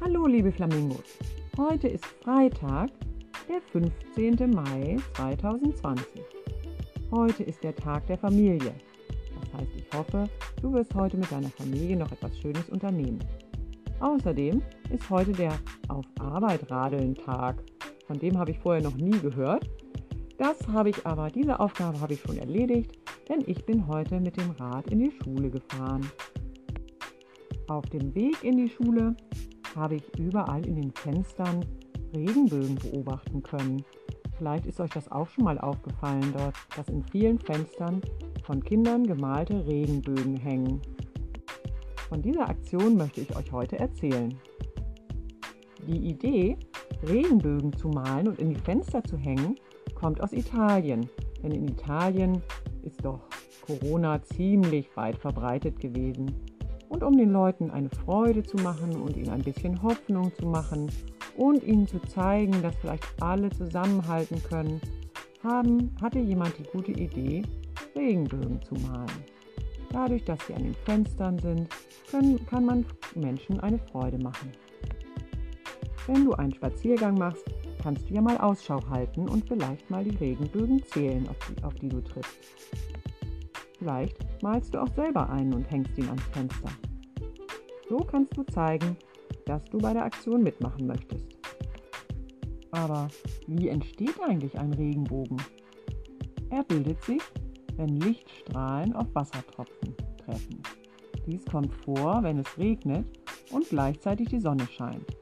[0.00, 1.18] Hallo liebe Flamingos,
[1.56, 2.90] heute ist Freitag,
[3.48, 4.50] der 15.
[4.50, 6.04] Mai 2020.
[7.12, 8.74] Heute ist der Tag der Familie.
[9.40, 10.28] Das heißt, ich hoffe,
[10.60, 13.20] du wirst heute mit deiner Familie noch etwas Schönes unternehmen.
[14.00, 14.60] Außerdem
[14.90, 15.52] ist heute der
[15.86, 17.62] Auf Arbeit radeln Tag.
[18.08, 19.70] Von dem habe ich vorher noch nie gehört.
[20.38, 22.98] Das habe ich aber, diese Aufgabe habe ich schon erledigt,
[23.28, 26.04] denn ich bin heute mit dem Rad in die Schule gefahren.
[27.68, 29.14] Auf dem Weg in die Schule
[29.76, 31.64] habe ich überall in den Fenstern
[32.14, 33.84] Regenbögen beobachten können.
[34.38, 38.00] Vielleicht ist euch das auch schon mal aufgefallen dort, dass in vielen Fenstern
[38.44, 40.80] von Kindern gemalte Regenbögen hängen.
[42.08, 44.34] Von dieser Aktion möchte ich euch heute erzählen.
[45.86, 46.56] Die Idee,
[47.06, 49.56] Regenbögen zu malen und in die Fenster zu hängen,
[49.94, 51.08] kommt aus Italien.
[51.42, 52.42] Denn in Italien
[52.82, 53.20] ist doch
[53.60, 56.53] Corona ziemlich weit verbreitet gewesen.
[56.88, 60.90] Und um den Leuten eine Freude zu machen und ihnen ein bisschen Hoffnung zu machen
[61.36, 64.80] und ihnen zu zeigen, dass vielleicht alle zusammenhalten können,
[65.42, 67.42] haben, hatte jemand die gute Idee,
[67.94, 69.24] Regenbögen zu malen.
[69.90, 71.68] Dadurch, dass sie an den Fenstern sind,
[72.10, 74.50] können, kann man Menschen eine Freude machen.
[76.06, 77.44] Wenn du einen Spaziergang machst,
[77.82, 81.74] kannst du ja mal Ausschau halten und vielleicht mal die Regenbögen zählen, auf die, auf
[81.74, 82.38] die du triffst.
[83.84, 86.70] Vielleicht malst du auch selber einen und hängst ihn ans Fenster.
[87.86, 88.96] So kannst du zeigen,
[89.44, 91.26] dass du bei der Aktion mitmachen möchtest.
[92.70, 93.08] Aber
[93.46, 95.36] wie entsteht eigentlich ein Regenbogen?
[96.48, 97.20] Er bildet sich,
[97.76, 100.62] wenn Lichtstrahlen auf Wassertropfen treffen.
[101.26, 103.04] Dies kommt vor, wenn es regnet
[103.52, 105.14] und gleichzeitig die Sonne scheint.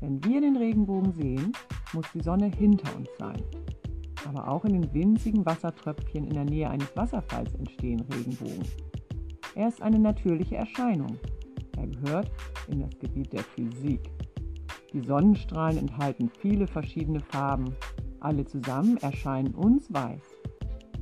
[0.00, 1.52] Wenn wir den Regenbogen sehen,
[1.92, 3.42] muss die Sonne hinter uns sein.
[4.26, 8.66] Aber auch in den winzigen Wassertröpfchen in der Nähe eines Wasserfalls entstehen Regenbogen.
[9.54, 11.18] Er ist eine natürliche Erscheinung.
[11.76, 12.30] Er gehört
[12.68, 14.10] in das Gebiet der Physik.
[14.92, 17.74] Die Sonnenstrahlen enthalten viele verschiedene Farben.
[18.20, 20.22] Alle zusammen erscheinen uns weiß.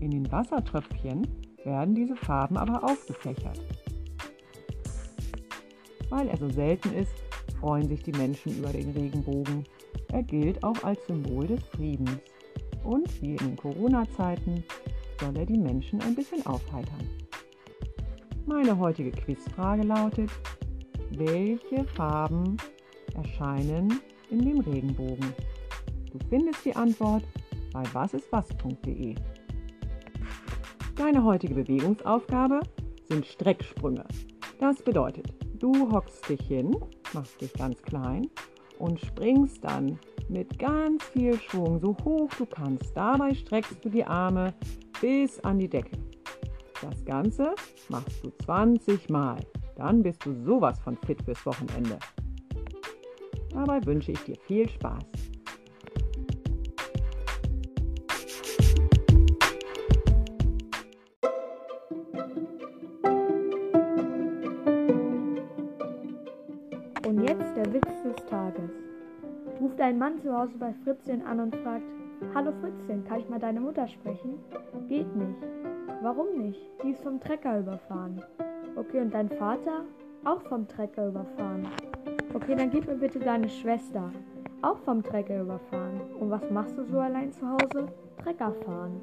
[0.01, 1.27] In den Wassertröpfchen
[1.65, 3.61] werden diese Farben aber aufgefächert.
[6.11, 7.15] Weil er so selten ist,
[7.61, 9.65] freuen sich die Menschen über den Regenbogen.
[10.13, 12.21] Er gilt auch als Symbol des Friedens.
[12.85, 14.63] Und wie in Corona-Zeiten
[15.19, 17.09] soll er die Menschen ein bisschen aufheitern.
[18.47, 20.31] Meine heutige Quizfrage lautet,
[21.13, 22.59] welche Farben
[23.15, 24.01] erscheinen
[24.31, 25.33] in dem Regenbogen?
[26.13, 27.25] Du findest die Antwort
[27.73, 29.15] bei wasistwas.de.
[30.97, 32.61] Deine heutige Bewegungsaufgabe
[33.09, 34.05] sind Strecksprünge.
[34.61, 36.77] Das bedeutet, du hockst dich hin,
[37.13, 38.29] machst dich ganz klein
[38.79, 39.99] und springst dann
[40.29, 42.97] mit ganz viel Schwung so hoch du kannst.
[42.97, 44.55] Dabei streckst du die Arme
[45.01, 45.99] bis an die Decke.
[46.81, 47.55] Das Ganze
[47.89, 49.39] machst du 20 Mal.
[49.77, 51.99] Dann bist du sowas von fit fürs Wochenende.
[53.51, 55.05] Dabei wünsche ich dir viel Spaß.
[67.27, 68.71] Jetzt der Witz des Tages.
[69.59, 71.87] Ruft ein Mann zu Hause bei Fritzchen an und fragt,
[72.35, 74.39] Hallo Fritzchen, kann ich mal deine Mutter sprechen?
[74.89, 75.39] Geht nicht.
[76.03, 76.61] Warum nicht?
[76.83, 78.23] Die ist vom Trecker überfahren.
[78.77, 79.85] Okay, und dein Vater?
[80.27, 81.67] Auch vom Trecker überfahren.
[82.35, 84.13] Okay, dann gib mir bitte deine Schwester.
[84.61, 86.03] Auch vom Trecker überfahren.
[86.21, 87.89] Und was machst du so allein zu Hause?
[88.23, 89.01] Trecker fahren.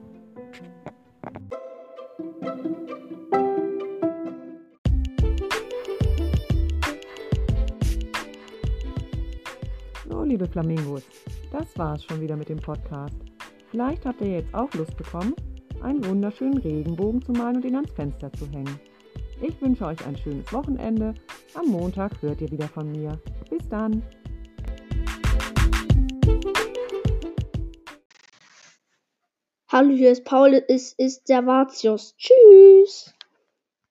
[10.11, 11.03] So, liebe Flamingos,
[11.53, 13.15] das war's schon wieder mit dem Podcast.
[13.69, 15.33] Vielleicht habt ihr jetzt auch Lust bekommen,
[15.81, 18.77] einen wunderschönen Regenbogen zu malen und ihn ans Fenster zu hängen.
[19.41, 21.13] Ich wünsche euch ein schönes Wochenende.
[21.53, 23.17] Am Montag hört ihr wieder von mir.
[23.49, 24.03] Bis dann.
[29.69, 32.17] Hallo, hier ist Paul, es ist Servatius.
[32.17, 33.13] Tschüss.